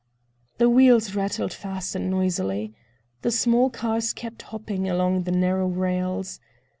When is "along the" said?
4.89-5.31